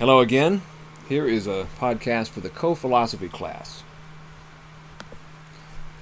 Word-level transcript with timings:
Hello 0.00 0.18
again. 0.18 0.62
Here 1.08 1.24
is 1.24 1.46
a 1.46 1.68
podcast 1.78 2.30
for 2.30 2.40
the 2.40 2.50
co 2.50 2.74
philosophy 2.74 3.28
class. 3.28 3.84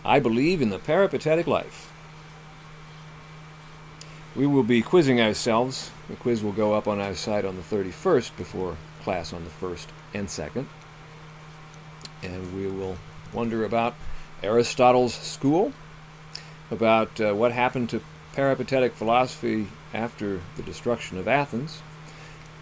I 0.02 0.18
believe 0.18 0.62
in 0.62 0.70
the 0.70 0.78
peripatetic 0.78 1.46
life. 1.46 1.92
We 4.34 4.46
will 4.46 4.62
be 4.62 4.80
quizzing 4.80 5.20
ourselves. 5.20 5.90
The 6.08 6.16
quiz 6.16 6.42
will 6.42 6.52
go 6.52 6.72
up 6.72 6.88
on 6.88 7.00
our 7.00 7.14
site 7.14 7.44
on 7.44 7.56
the 7.56 7.62
31st 7.62 8.34
before 8.38 8.78
class 9.02 9.30
on 9.30 9.44
the 9.44 9.50
1st 9.50 9.88
and 10.14 10.26
2nd. 10.26 10.64
And 12.22 12.56
we 12.56 12.68
will 12.68 12.96
wonder 13.30 13.62
about 13.62 13.94
Aristotle's 14.42 15.12
school, 15.12 15.74
about 16.70 17.20
uh, 17.20 17.34
what 17.34 17.52
happened 17.52 17.90
to 17.90 18.00
peripatetic 18.32 18.94
philosophy 18.94 19.68
after 19.92 20.40
the 20.56 20.62
destruction 20.62 21.18
of 21.18 21.28
Athens. 21.28 21.82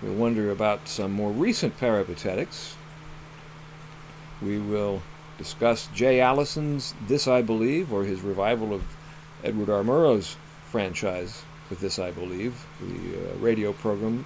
We'll 0.03 0.15
wonder 0.15 0.51
about 0.51 0.89
some 0.89 1.13
more 1.13 1.31
recent 1.31 1.77
peripatetics. 1.77 2.77
We 4.41 4.59
will 4.59 5.03
discuss 5.37 5.89
Jay 5.89 6.21
Allison's 6.21 6.95
This 7.07 7.29
I 7.29 7.43
Believe, 7.43 7.93
or 7.93 8.05
his 8.05 8.23
revival 8.23 8.73
of 8.73 8.83
Edward 9.45 9.69
R. 9.69 9.85
Murrow's 9.85 10.37
franchise 10.65 11.43
with 11.69 11.81
This 11.81 11.99
I 11.99 12.11
Believe, 12.11 12.65
the 12.81 13.31
uh, 13.31 13.37
radio 13.37 13.73
program 13.75 14.25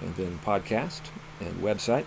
and 0.00 0.14
then 0.16 0.38
podcast 0.44 1.02
and 1.38 1.62
website. 1.62 2.04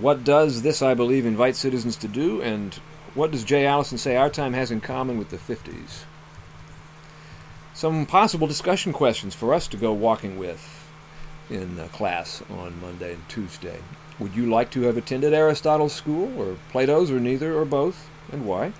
What 0.00 0.24
does 0.24 0.62
This 0.62 0.80
I 0.80 0.94
Believe 0.94 1.26
invite 1.26 1.56
citizens 1.56 1.96
to 1.96 2.08
do, 2.08 2.40
and 2.40 2.74
what 3.14 3.30
does 3.30 3.44
Jay 3.44 3.66
Allison 3.66 3.98
say 3.98 4.16
our 4.16 4.30
time 4.30 4.54
has 4.54 4.70
in 4.70 4.80
common 4.80 5.18
with 5.18 5.28
the 5.28 5.36
50s? 5.36 6.04
Some 7.74 8.06
possible 8.06 8.46
discussion 8.46 8.94
questions 8.94 9.34
for 9.34 9.52
us 9.52 9.68
to 9.68 9.76
go 9.76 9.92
walking 9.92 10.38
with 10.38 10.85
in 11.50 11.78
uh, 11.78 11.88
class 11.88 12.42
on 12.50 12.80
Monday 12.80 13.14
and 13.14 13.28
Tuesday. 13.28 13.78
Would 14.18 14.34
you 14.34 14.46
like 14.46 14.70
to 14.72 14.82
have 14.82 14.96
attended 14.96 15.34
Aristotle's 15.34 15.92
school, 15.92 16.40
or 16.40 16.56
Plato's, 16.70 17.10
or 17.10 17.20
neither, 17.20 17.56
or 17.56 17.64
both, 17.64 18.08
and 18.32 18.46
why? 18.46 18.72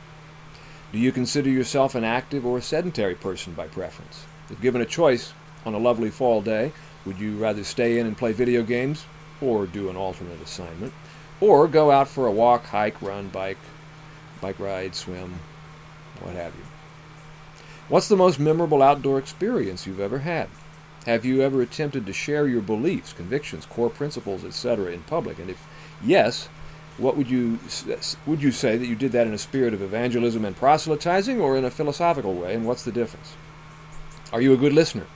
Do 0.92 0.98
you 0.98 1.12
consider 1.12 1.50
yourself 1.50 1.95
an 1.95 2.05
active 2.05 2.47
or 2.47 2.58
a 2.58 2.62
sedentary 2.62 3.14
person 3.14 3.53
by 3.53 3.67
preference? 3.67 4.25
If 4.50 4.61
given 4.62 4.81
a 4.81 4.86
choice 4.86 5.33
on 5.64 5.75
a 5.75 5.78
lovely 5.78 6.11
fall 6.11 6.41
day, 6.41 6.73
would 7.05 7.19
you 7.19 7.36
rather 7.36 7.64
stay 7.64 7.98
in 7.98 8.06
and 8.06 8.17
play 8.17 8.33
video 8.33 8.62
games, 8.62 9.05
or 9.41 9.67
do 9.67 9.91
an 9.91 9.97
alternate 9.97 10.41
assignment, 10.41 10.92
or 11.41 11.69
go 11.69 11.91
out 11.91 12.08
for 12.08 12.27
a 12.27 12.33
walk, 12.33 12.64
hike, 12.67 13.03
run, 13.03 13.28
bike, 13.28 13.58
bike 14.41 14.58
ride, 14.58 14.95
swim, 14.95 15.41
what 16.20 16.34
have 16.34 16.55
you? 16.55 16.64
What's 17.89 18.08
the 18.08 18.17
most 18.17 18.41
memorable 18.41 18.83
outdoor 18.83 19.19
experience 19.19 19.86
you've 19.86 20.01
ever 20.01 20.20
had? 20.20 20.48
Have 21.06 21.24
you 21.24 21.40
ever 21.40 21.62
attempted 21.62 22.04
to 22.06 22.12
share 22.12 22.48
your 22.48 22.60
beliefs, 22.60 23.12
convictions, 23.12 23.64
core 23.64 23.90
principles, 23.90 24.44
etc. 24.44 24.90
in 24.92 25.02
public? 25.04 25.38
And 25.38 25.48
if 25.48 25.64
yes, 26.04 26.48
what 26.98 27.16
would 27.16 27.30
you 27.30 27.60
would 28.26 28.42
you 28.42 28.50
say 28.50 28.76
that 28.76 28.86
you 28.86 28.96
did 28.96 29.12
that 29.12 29.28
in 29.28 29.32
a 29.32 29.38
spirit 29.38 29.72
of 29.72 29.82
evangelism 29.82 30.44
and 30.44 30.56
proselytizing 30.56 31.40
or 31.40 31.56
in 31.56 31.64
a 31.64 31.70
philosophical 31.70 32.34
way 32.34 32.54
and 32.54 32.66
what's 32.66 32.82
the 32.82 32.90
difference? 32.90 33.34
Are 34.32 34.40
you 34.40 34.52
a 34.52 34.56
good 34.56 34.72
listener? 34.72 35.06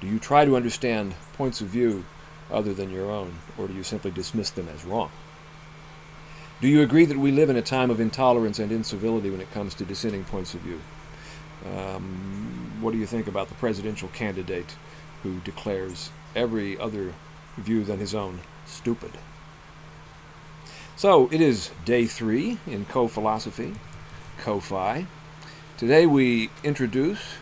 Do 0.00 0.06
you 0.06 0.18
try 0.18 0.46
to 0.46 0.56
understand 0.56 1.14
points 1.34 1.60
of 1.60 1.66
view 1.66 2.06
other 2.50 2.72
than 2.72 2.90
your 2.90 3.10
own 3.10 3.40
or 3.58 3.68
do 3.68 3.74
you 3.74 3.82
simply 3.82 4.10
dismiss 4.10 4.48
them 4.48 4.68
as 4.74 4.86
wrong? 4.86 5.10
Do 6.62 6.68
you 6.68 6.80
agree 6.80 7.04
that 7.04 7.18
we 7.18 7.30
live 7.30 7.50
in 7.50 7.56
a 7.56 7.62
time 7.62 7.90
of 7.90 8.00
intolerance 8.00 8.58
and 8.58 8.72
incivility 8.72 9.28
when 9.28 9.42
it 9.42 9.52
comes 9.52 9.74
to 9.74 9.84
dissenting 9.84 10.24
points 10.24 10.54
of 10.54 10.60
view? 10.60 10.80
Um, 11.66 12.78
what 12.80 12.92
do 12.92 12.98
you 12.98 13.06
think 13.06 13.26
about 13.26 13.48
the 13.48 13.54
presidential 13.54 14.08
candidate 14.08 14.76
who 15.24 15.40
declares 15.40 16.10
every 16.36 16.78
other 16.78 17.14
view 17.56 17.82
than 17.82 17.98
his 17.98 18.14
own 18.14 18.40
stupid? 18.66 19.12
So 20.96 21.28
it 21.32 21.40
is 21.40 21.72
day 21.84 22.06
three 22.06 22.58
in 22.68 22.84
co 22.84 23.08
philosophy, 23.08 23.74
co-fi. 24.38 25.06
Today 25.76 26.06
we 26.06 26.50
introduce 26.62 27.38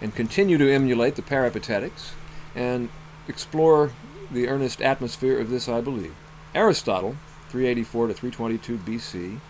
and 0.00 0.14
continue 0.14 0.56
to 0.56 0.72
emulate 0.72 1.16
the 1.16 1.22
peripatetics 1.22 2.14
and 2.54 2.88
explore 3.28 3.92
the 4.30 4.48
earnest 4.48 4.80
atmosphere 4.80 5.38
of 5.38 5.50
this, 5.50 5.68
I 5.68 5.82
believe. 5.82 6.14
Aristotle, 6.54 7.16
384 7.50 8.08
to 8.08 8.14
322 8.14 8.78
BC, 8.78 9.40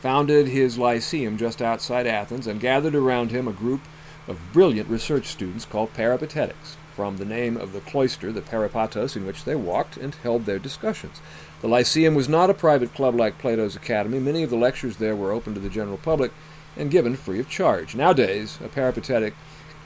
founded 0.00 0.48
his 0.48 0.78
lyceum 0.78 1.36
just 1.36 1.62
outside 1.62 2.06
Athens 2.06 2.46
and 2.46 2.60
gathered 2.60 2.94
around 2.94 3.30
him 3.30 3.48
a 3.48 3.52
group 3.52 3.80
of 4.28 4.52
brilliant 4.52 4.88
research 4.88 5.26
students 5.26 5.64
called 5.64 5.92
Peripatetics, 5.94 6.76
from 6.94 7.16
the 7.16 7.24
name 7.24 7.56
of 7.56 7.72
the 7.72 7.80
cloister, 7.80 8.30
the 8.30 8.40
Peripatos, 8.40 9.16
in 9.16 9.26
which 9.26 9.44
they 9.44 9.54
walked 9.54 9.96
and 9.96 10.14
held 10.16 10.44
their 10.44 10.58
discussions. 10.58 11.20
The 11.60 11.68
Lyceum 11.68 12.14
was 12.14 12.28
not 12.28 12.50
a 12.50 12.54
private 12.54 12.94
club 12.94 13.14
like 13.14 13.38
Plato's 13.38 13.76
Academy. 13.76 14.18
Many 14.18 14.42
of 14.42 14.50
the 14.50 14.56
lectures 14.56 14.96
there 14.96 15.16
were 15.16 15.32
open 15.32 15.54
to 15.54 15.60
the 15.60 15.68
general 15.68 15.96
public 15.96 16.32
and 16.76 16.90
given 16.90 17.16
free 17.16 17.40
of 17.40 17.48
charge. 17.48 17.94
Nowadays, 17.94 18.58
a 18.64 18.68
peripatetic 18.68 19.34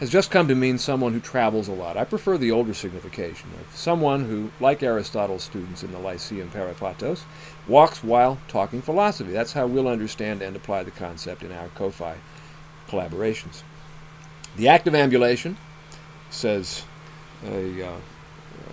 has 0.00 0.10
just 0.10 0.30
come 0.30 0.46
to 0.46 0.54
mean 0.54 0.76
someone 0.76 1.14
who 1.14 1.20
travels 1.20 1.68
a 1.68 1.72
lot. 1.72 1.96
I 1.96 2.04
prefer 2.04 2.36
the 2.36 2.50
older 2.50 2.74
signification 2.74 3.48
of 3.60 3.74
someone 3.74 4.26
who, 4.26 4.50
like 4.60 4.82
Aristotle's 4.82 5.44
students 5.44 5.82
in 5.82 5.92
the 5.92 5.98
Lyceum 5.98 6.50
Peripatos, 6.50 7.22
walks 7.66 8.04
while 8.04 8.38
talking 8.46 8.82
philosophy. 8.82 9.32
That's 9.32 9.54
how 9.54 9.66
we'll 9.66 9.88
understand 9.88 10.42
and 10.42 10.54
apply 10.54 10.82
the 10.82 10.90
concept 10.90 11.42
in 11.42 11.50
our 11.50 11.68
COFI 11.68 12.16
collaborations. 12.88 13.62
The 14.56 14.68
act 14.68 14.88
of 14.88 14.94
ambulation, 14.94 15.58
says 16.30 16.84
a, 17.46 17.88
uh, 17.88 17.96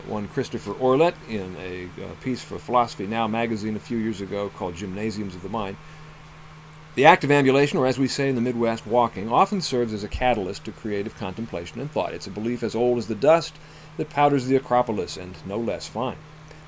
one 0.07 0.29
Christopher 0.29 0.71
Orlet 0.71 1.13
in 1.27 1.57
a 1.59 1.85
uh, 2.01 2.07
piece 2.21 2.41
for 2.41 2.57
Philosophy 2.57 3.05
Now 3.05 3.27
magazine 3.27 3.75
a 3.75 3.79
few 3.79 3.97
years 3.97 4.21
ago 4.21 4.49
called 4.49 4.75
Gymnasiums 4.75 5.35
of 5.35 5.43
the 5.43 5.49
Mind, 5.49 5.75
the 6.95 7.05
act 7.05 7.23
of 7.23 7.31
ambulation, 7.31 7.79
or 7.79 7.87
as 7.87 7.97
we 7.97 8.07
say 8.07 8.29
in 8.29 8.35
the 8.35 8.41
Midwest, 8.41 8.85
walking, 8.85 9.29
often 9.29 9.61
serves 9.61 9.93
as 9.93 10.03
a 10.03 10.07
catalyst 10.07 10.63
to 10.65 10.71
creative 10.71 11.17
contemplation 11.17 11.81
and 11.81 11.91
thought. 11.91 12.13
It's 12.13 12.27
a 12.27 12.31
belief 12.31 12.63
as 12.63 12.75
old 12.75 12.97
as 12.97 13.07
the 13.07 13.15
dust 13.15 13.55
that 13.97 14.09
powders 14.09 14.45
the 14.45 14.55
Acropolis, 14.55 15.17
and 15.17 15.35
no 15.45 15.57
less 15.57 15.87
fine. 15.87 16.17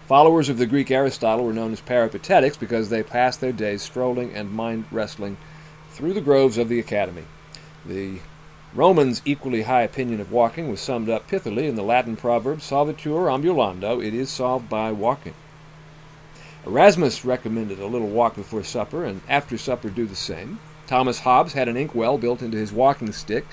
Followers 0.08 0.50
of 0.50 0.58
the 0.58 0.66
Greek 0.66 0.92
Aristotle 0.92 1.46
were 1.46 1.54
known 1.54 1.72
as 1.72 1.80
peripatetics 1.80 2.58
because 2.58 2.90
they 2.90 3.04
passed 3.04 3.40
their 3.40 3.52
days 3.52 3.81
strolling 3.81 4.34
and 4.34 4.52
mind 4.52 4.86
wrestling 4.92 5.38
through 5.92 6.14
the 6.14 6.22
groves 6.22 6.58
of 6.58 6.70
the 6.70 6.80
Academy. 6.80 7.24
The 7.86 8.20
Romans' 8.75 9.22
equally 9.24 9.62
high 9.62 9.84
opinion 9.84 10.19
of 10.19 10.34
walking 10.34 10.69
was 10.69 10.81
summed 10.81 11.08
up 11.09 11.30
pithily 11.30 11.69
in 11.69 11.75
the 11.75 11.81
Latin 11.81 12.18
proverb 12.18 12.59
Solvitur 12.59 13.31
ambulando, 13.31 14.06
it 14.06 14.13
is 14.13 14.30
solved 14.30 14.68
by 14.68 14.91
walking. 14.91 15.34
Erasmus 16.66 17.24
recommended 17.24 17.80
a 17.80 17.86
little 17.86 18.09
walk 18.09 18.36
before 18.36 18.66
supper, 18.66 19.06
and 19.06 19.22
after 19.30 19.58
supper 19.58 19.90
do 19.90 20.06
the 20.06 20.16
same. 20.16 20.59
Thomas 20.88 21.19
Hobbes 21.19 21.53
had 21.53 21.69
an 21.69 21.78
inkwell 21.78 22.18
built 22.18 22.41
into 22.41 22.58
his 22.58 22.74
walking 22.74 23.13
stick 23.13 23.46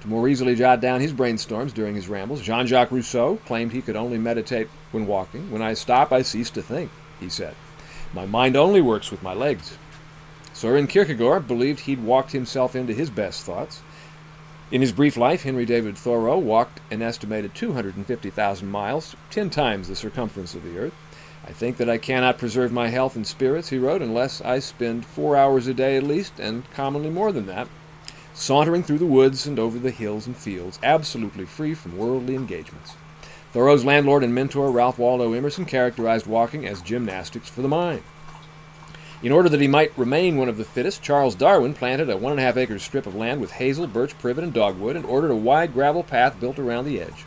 to 0.00 0.08
more 0.08 0.28
easily 0.28 0.54
jot 0.54 0.80
down 0.80 1.00
his 1.00 1.12
brainstorms 1.12 1.74
during 1.74 1.96
his 1.96 2.08
rambles. 2.08 2.40
Jean 2.40 2.68
Jacques 2.68 2.92
Rousseau 2.92 3.40
claimed 3.46 3.72
he 3.72 3.82
could 3.82 3.96
only 3.96 4.16
meditate 4.16 4.68
when 4.92 5.08
walking. 5.08 5.50
When 5.50 5.60
I 5.60 5.74
stop, 5.74 6.12
I 6.12 6.22
cease 6.22 6.50
to 6.50 6.62
think, 6.62 6.92
he 7.18 7.28
said. 7.28 7.56
My 8.14 8.26
mind 8.26 8.54
only 8.54 8.80
works 8.80 9.10
with 9.10 9.24
my 9.24 9.34
legs. 9.34 9.76
Soren 10.52 10.86
Kierkegaard 10.86 11.48
believed 11.48 11.80
he'd 11.80 12.04
walked 12.04 12.30
himself 12.30 12.76
into 12.76 12.92
his 12.92 13.10
best 13.10 13.44
thoughts. 13.44 13.80
In 14.70 14.82
his 14.82 14.92
brief 14.92 15.16
life, 15.16 15.44
Henry 15.44 15.64
David 15.64 15.96
Thoreau 15.96 16.36
walked 16.36 16.80
an 16.90 17.00
estimated 17.00 17.54
250,000 17.54 18.70
miles, 18.70 19.16
ten 19.30 19.48
times 19.48 19.88
the 19.88 19.96
circumference 19.96 20.54
of 20.54 20.62
the 20.62 20.78
earth. 20.78 20.92
I 21.46 21.52
think 21.52 21.78
that 21.78 21.88
I 21.88 21.96
cannot 21.96 22.36
preserve 22.36 22.70
my 22.70 22.88
health 22.88 23.16
and 23.16 23.26
spirits, 23.26 23.70
he 23.70 23.78
wrote, 23.78 24.02
unless 24.02 24.42
I 24.42 24.58
spend 24.58 25.06
four 25.06 25.38
hours 25.38 25.66
a 25.68 25.72
day 25.72 25.96
at 25.96 26.02
least, 26.02 26.38
and 26.38 26.70
commonly 26.72 27.08
more 27.08 27.32
than 27.32 27.46
that, 27.46 27.66
sauntering 28.34 28.82
through 28.82 28.98
the 28.98 29.06
woods 29.06 29.46
and 29.46 29.58
over 29.58 29.78
the 29.78 29.90
hills 29.90 30.26
and 30.26 30.36
fields, 30.36 30.78
absolutely 30.82 31.46
free 31.46 31.72
from 31.72 31.96
worldly 31.96 32.34
engagements. 32.34 32.92
Thoreau's 33.54 33.86
landlord 33.86 34.22
and 34.22 34.34
mentor, 34.34 34.70
Ralph 34.70 34.98
Waldo 34.98 35.32
Emerson, 35.32 35.64
characterized 35.64 36.26
walking 36.26 36.66
as 36.66 36.82
gymnastics 36.82 37.48
for 37.48 37.62
the 37.62 37.68
mind. 37.68 38.02
In 39.20 39.32
order 39.32 39.48
that 39.48 39.60
he 39.60 39.66
might 39.66 39.98
remain 39.98 40.36
one 40.36 40.48
of 40.48 40.58
the 40.58 40.64
fittest, 40.64 41.02
Charles 41.02 41.34
Darwin 41.34 41.74
planted 41.74 42.08
a 42.08 42.16
one 42.16 42.30
and 42.30 42.40
a 42.40 42.44
half 42.44 42.56
acre 42.56 42.78
strip 42.78 43.04
of 43.04 43.16
land 43.16 43.40
with 43.40 43.50
hazel, 43.50 43.88
birch, 43.88 44.16
privet, 44.18 44.44
and 44.44 44.52
dogwood 44.52 44.94
and 44.94 45.04
ordered 45.04 45.32
a 45.32 45.36
wide 45.36 45.72
gravel 45.72 46.04
path 46.04 46.38
built 46.38 46.56
around 46.56 46.84
the 46.84 47.00
edge. 47.00 47.24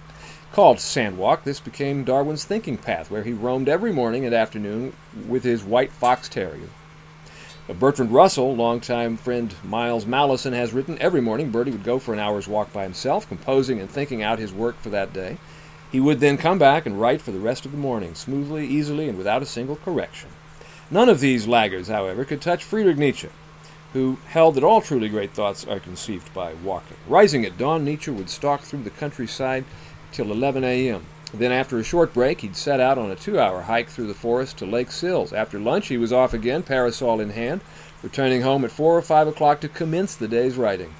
Called 0.53 0.77
Sandwalk, 0.77 1.43
this 1.43 1.59
became 1.59 2.05
Darwin's 2.05 2.45
thinking 2.45 2.77
path, 2.77 3.11
where 3.11 3.23
he 3.23 3.33
roamed 3.33 3.67
every 3.67 3.91
morning 3.91 4.25
and 4.25 4.33
afternoon 4.33 4.93
with 5.27 5.43
his 5.43 5.65
white 5.65 5.91
fox 5.91 6.29
terrier. 6.29 6.69
Bertrand 7.67 8.11
Russell, 8.11 8.55
longtime 8.55 9.17
friend 9.17 9.53
Miles 9.61 10.05
Malleson, 10.05 10.53
has 10.53 10.73
written 10.73 10.97
every 10.99 11.21
morning 11.21 11.51
Bertie 11.51 11.71
would 11.71 11.83
go 11.83 11.99
for 11.99 12.13
an 12.13 12.19
hour's 12.19 12.47
walk 12.47 12.71
by 12.71 12.83
himself, 12.83 13.27
composing 13.27 13.79
and 13.79 13.89
thinking 13.89 14.23
out 14.23 14.39
his 14.39 14.53
work 14.53 14.79
for 14.79 14.89
that 14.89 15.11
day. 15.11 15.37
He 15.91 15.99
would 15.99 16.21
then 16.21 16.37
come 16.37 16.57
back 16.57 16.85
and 16.85 16.99
write 16.99 17.21
for 17.21 17.31
the 17.31 17.39
rest 17.39 17.65
of 17.65 17.71
the 17.71 17.77
morning, 17.77 18.15
smoothly, 18.15 18.65
easily, 18.65 19.09
and 19.09 19.17
without 19.17 19.41
a 19.41 19.45
single 19.45 19.75
correction. 19.75 20.29
None 20.91 21.07
of 21.07 21.21
these 21.21 21.47
laggards, 21.47 21.87
however, 21.87 22.25
could 22.25 22.41
touch 22.41 22.65
Friedrich 22.65 22.97
Nietzsche, 22.97 23.29
who 23.93 24.17
held 24.27 24.55
that 24.55 24.63
all 24.63 24.81
truly 24.81 25.07
great 25.07 25.31
thoughts 25.31 25.65
are 25.65 25.79
conceived 25.79 26.33
by 26.33 26.53
walking. 26.55 26.97
Rising 27.07 27.45
at 27.45 27.57
dawn, 27.57 27.85
Nietzsche 27.85 28.11
would 28.11 28.29
stalk 28.29 28.61
through 28.61 28.83
the 28.83 28.89
countryside 28.89 29.63
till 30.11 30.29
11 30.29 30.65
a.m. 30.65 31.05
Then, 31.33 31.53
after 31.53 31.79
a 31.79 31.83
short 31.83 32.13
break, 32.13 32.41
he'd 32.41 32.57
set 32.57 32.81
out 32.81 32.97
on 32.97 33.09
a 33.09 33.15
two 33.15 33.39
hour 33.39 33.61
hike 33.61 33.87
through 33.87 34.07
the 34.07 34.13
forest 34.13 34.57
to 34.57 34.65
Lake 34.65 34.91
Sils. 34.91 35.31
After 35.31 35.57
lunch, 35.57 35.87
he 35.87 35.97
was 35.97 36.11
off 36.11 36.33
again, 36.33 36.61
parasol 36.61 37.21
in 37.21 37.29
hand, 37.29 37.61
returning 38.03 38.41
home 38.41 38.65
at 38.65 38.71
4 38.71 38.97
or 38.97 39.01
5 39.01 39.27
o'clock 39.29 39.61
to 39.61 39.69
commence 39.69 40.13
the 40.13 40.27
day's 40.27 40.57
writing. 40.57 40.93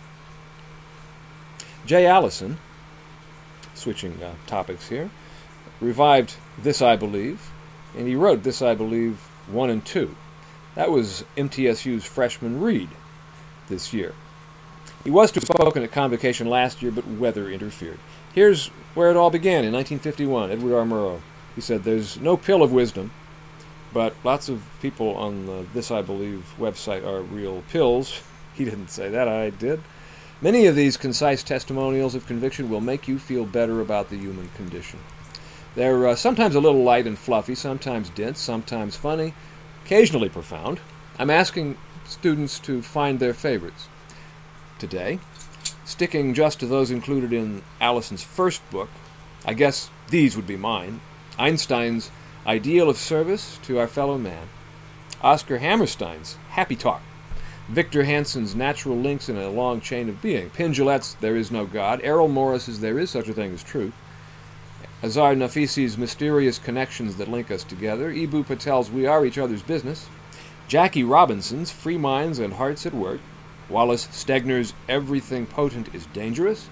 Jay 1.86 2.06
Allison, 2.06 2.60
switching 3.74 4.24
uh, 4.24 4.36
topics 4.48 4.88
here, 4.88 5.10
revived 5.82 6.36
This 6.58 6.82
I 6.82 6.96
Believe, 6.96 7.52
and 7.98 8.08
he 8.08 8.16
wrote 8.16 8.44
This 8.44 8.62
I 8.62 8.74
Believe 8.74 9.28
1 9.54 9.70
and 9.70 9.86
2. 9.86 10.16
That 10.76 10.92
was 10.92 11.26
MTSU's 11.36 12.06
freshman 12.06 12.62
read 12.62 12.90
this 13.68 13.94
year. 13.94 14.14
He 15.04 15.12
was 15.12 15.32
to 15.32 15.40
have 15.40 15.48
spoken 15.48 15.84
at 15.84 15.92
convocation 15.92 16.48
last 16.48 16.82
year, 16.82 16.92
but 16.92 17.08
weather 17.08 17.50
interfered. 17.50 18.00
Here's 18.34 18.68
where 18.94 19.10
it 19.10 19.18
all 19.18 19.30
began 19.30 19.66
in 19.66 19.74
1951. 19.74 20.52
Edward 20.52 20.76
R. 20.76 20.86
Murrow. 20.86 21.22
He 21.56 21.62
said, 21.62 21.84
There's 21.84 22.20
no 22.20 22.38
pill 22.38 22.64
of 22.64 22.72
wisdom, 22.72 23.12
but 23.92 24.16
lots 24.24 24.48
of 24.48 24.64
people 24.82 25.16
on 25.16 25.48
the 25.48 25.66
This 25.74 25.92
I 25.92 26.02
Believe 26.02 26.54
website 26.58 27.06
are 27.06 27.22
real 27.22 27.64
pills. 27.70 28.22
He 28.54 28.66
didn't 28.66 28.90
say 28.90 29.08
that, 29.10 29.30
I 29.30 29.50
did. 29.50 29.82
Many 30.42 30.66
of 30.66 30.76
these 30.76 30.98
concise 30.98 31.42
testimonials 31.42 32.16
of 32.16 32.28
conviction 32.28 32.70
will 32.70 32.82
make 32.82 33.08
you 33.08 33.18
feel 33.18 33.46
better 33.46 33.80
about 33.80 34.10
the 34.10 34.18
human 34.18 34.50
condition. 34.58 35.00
They're 35.76 36.08
uh, 36.08 36.16
sometimes 36.16 36.56
a 36.56 36.60
little 36.60 36.84
light 36.84 37.08
and 37.08 37.18
fluffy, 37.18 37.56
sometimes 37.56 38.10
dense, 38.10 38.40
sometimes 38.40 38.96
funny, 38.98 39.34
occasionally 39.86 40.30
profound. 40.30 40.80
I'm 41.18 41.30
asking 41.30 41.78
students 42.06 42.60
to 42.60 42.82
find 42.82 43.20
their 43.20 43.34
favorites. 43.34 43.88
Today, 44.80 45.20
sticking 45.86 46.34
just 46.34 46.60
to 46.60 46.66
those 46.66 46.92
included 46.92 47.32
in 47.32 47.62
Allison's 47.80 48.24
first 48.24 48.68
book, 48.70 48.90
I 49.46 49.54
guess 49.54 49.90
these 50.10 50.36
would 50.36 50.48
be 50.48 50.58
mine 50.58 51.02
Einstein's 51.40 52.12
Ideal 52.46 52.90
of 52.90 52.98
Service 52.98 53.60
to 53.64 53.80
Our 53.80 53.88
Fellow 53.88 54.18
Man, 54.18 54.50
Oscar 55.22 55.60
Hammerstein's 55.60 56.36
Happy 56.50 56.76
Talk, 56.76 57.02
Victor 57.70 58.04
Hanson's 58.04 58.56
Natural 58.56 58.98
Links 58.98 59.30
in 59.30 59.38
a 59.38 59.50
Long 59.50 59.80
Chain 59.80 60.10
of 60.10 60.22
Being, 60.22 60.50
Penn 60.50 60.74
There 60.74 61.36
Is 61.38 61.52
No 61.52 61.66
God, 61.66 62.02
Errol 62.04 62.28
Morris's 62.28 62.82
There 62.82 63.00
Is 63.00 63.10
Such 63.12 63.30
a 63.30 63.34
Thing 63.34 63.54
as 63.54 63.64
Truth, 63.64 63.94
Azar 65.04 65.34
Nafisi's 65.34 65.98
Mysterious 65.98 66.60
Connections 66.60 67.16
That 67.16 67.28
Link 67.28 67.50
Us 67.50 67.64
Together, 67.64 68.12
Eboo 68.12 68.46
Patel's 68.46 68.92
We 68.92 69.08
Are 69.08 69.26
Each 69.26 69.40
Other's 69.40 69.64
Business, 69.64 70.08
Jackie 70.68 71.04
Robinson's 71.04 71.72
Free 71.72 71.98
Minds 71.98 72.38
and 72.38 72.54
Hearts 72.54 72.86
at 72.86 72.94
Work, 72.94 73.20
Wallace 73.68 74.06
Stegner's 74.06 74.76
Everything 74.88 75.48
Potent 75.48 75.96
is 75.96 76.06
Dangerous, 76.08 76.70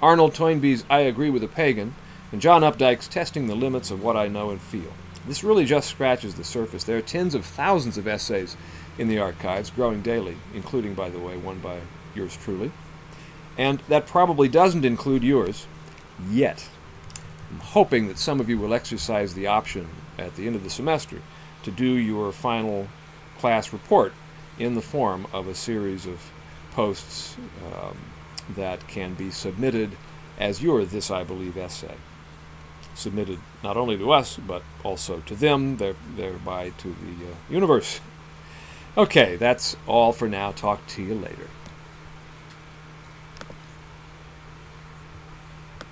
Arnold 0.00 0.32
Toynbee's 0.34 0.84
I 0.88 1.00
Agree 1.00 1.28
with 1.28 1.44
a 1.44 1.48
Pagan, 1.48 1.94
and 2.32 2.40
John 2.40 2.62
Updike's 2.62 3.06
Testing 3.06 3.48
the 3.48 3.54
Limits 3.54 3.90
of 3.90 4.02
What 4.02 4.16
I 4.16 4.28
Know 4.28 4.48
and 4.48 4.62
Feel. 4.62 4.94
This 5.26 5.44
really 5.44 5.66
just 5.66 5.90
scratches 5.90 6.36
the 6.36 6.44
surface. 6.44 6.84
There 6.84 6.96
are 6.96 7.02
tens 7.02 7.34
of 7.34 7.44
thousands 7.44 7.98
of 7.98 8.08
essays 8.08 8.56
in 8.96 9.08
the 9.08 9.18
archives, 9.18 9.68
growing 9.68 10.00
daily, 10.00 10.38
including, 10.54 10.94
by 10.94 11.10
the 11.10 11.18
way, 11.18 11.36
one 11.36 11.58
by 11.58 11.80
yours 12.14 12.34
truly. 12.42 12.72
And 13.58 13.80
that 13.88 14.06
probably 14.06 14.48
doesn't 14.48 14.86
include 14.86 15.22
yours 15.22 15.66
yet. 16.30 16.66
I'm 17.50 17.60
hoping 17.60 18.08
that 18.08 18.18
some 18.18 18.40
of 18.40 18.48
you 18.48 18.58
will 18.58 18.74
exercise 18.74 19.34
the 19.34 19.46
option 19.46 19.88
at 20.18 20.36
the 20.36 20.46
end 20.46 20.56
of 20.56 20.64
the 20.64 20.70
semester 20.70 21.22
to 21.62 21.70
do 21.70 21.84
your 21.84 22.32
final 22.32 22.88
class 23.38 23.72
report 23.72 24.12
in 24.58 24.74
the 24.74 24.82
form 24.82 25.26
of 25.32 25.46
a 25.46 25.54
series 25.54 26.06
of 26.06 26.30
posts 26.72 27.36
um, 27.72 27.96
that 28.54 28.86
can 28.88 29.14
be 29.14 29.30
submitted 29.30 29.90
as 30.38 30.62
your 30.62 30.84
This 30.84 31.10
I 31.10 31.24
Believe 31.24 31.56
essay. 31.56 31.94
Submitted 32.94 33.38
not 33.62 33.76
only 33.76 33.96
to 33.96 34.10
us, 34.10 34.36
but 34.36 34.62
also 34.82 35.20
to 35.20 35.34
them, 35.34 35.76
thereby 35.76 36.70
to 36.70 36.88
the 36.88 37.26
uh, 37.26 37.34
universe. 37.48 38.00
Okay, 38.96 39.36
that's 39.36 39.76
all 39.86 40.12
for 40.12 40.28
now. 40.28 40.50
Talk 40.50 40.84
to 40.88 41.02
you 41.02 41.14
later. 41.14 41.48